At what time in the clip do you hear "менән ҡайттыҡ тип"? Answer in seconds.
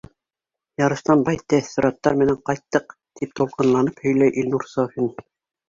2.23-3.39